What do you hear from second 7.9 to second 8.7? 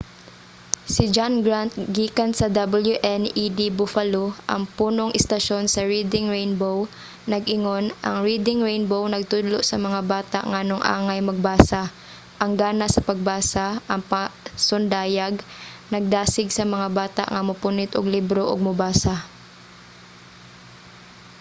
ang reading